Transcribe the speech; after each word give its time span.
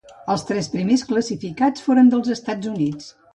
Els 0.35 0.43
tres 0.51 0.69
primers 0.75 1.03
classificats 1.09 1.85
foren 1.89 2.11
dels 2.15 2.33
Estats 2.37 2.73
Units. 2.73 3.13